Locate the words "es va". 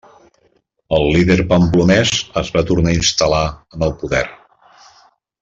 2.43-2.65